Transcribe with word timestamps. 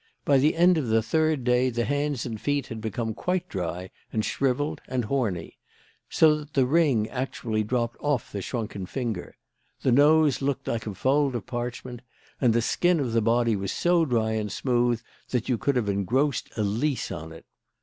By 0.25 0.39
the 0.39 0.55
end 0.55 0.79
of 0.79 0.87
the 0.87 1.03
third 1.03 1.43
day 1.43 1.69
the 1.69 1.85
hands 1.85 2.25
and 2.25 2.41
feet 2.41 2.65
had 2.65 2.81
become 2.81 3.13
quite 3.13 3.47
dry 3.47 3.91
and 4.11 4.25
shrivelled 4.25 4.81
and 4.87 5.05
horny 5.05 5.59
so 6.09 6.37
that 6.39 6.55
the 6.55 6.65
ring 6.65 7.07
actually 7.11 7.63
dropped 7.63 7.97
off 7.99 8.31
the 8.31 8.41
shrunken 8.41 8.87
finger 8.87 9.35
the 9.83 9.91
nose 9.91 10.41
looked 10.41 10.67
like 10.67 10.87
a 10.87 10.95
fold 10.95 11.35
of 11.35 11.45
parchment; 11.45 12.01
and 12.41 12.51
the 12.53 12.63
skin 12.63 12.99
of 12.99 13.13
the 13.13 13.21
body 13.21 13.55
was 13.55 13.71
so 13.71 14.03
dry 14.03 14.31
and 14.31 14.51
smooth 14.51 14.99
that 15.29 15.47
you 15.49 15.59
could 15.59 15.75
have 15.75 15.87
engrossed 15.87 16.49
a 16.57 16.63
lease 16.63 17.11
on 17.11 17.31
it. 17.31 17.45